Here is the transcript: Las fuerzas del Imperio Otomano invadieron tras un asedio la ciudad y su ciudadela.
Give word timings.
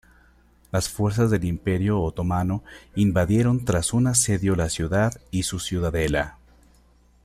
Las 0.71 0.89
fuerzas 0.89 1.29
del 1.29 1.43
Imperio 1.45 2.01
Otomano 2.01 2.63
invadieron 2.95 3.63
tras 3.65 3.93
un 3.93 4.07
asedio 4.07 4.55
la 4.55 4.67
ciudad 4.67 5.21
y 5.29 5.43
su 5.43 5.59
ciudadela. 5.59 6.39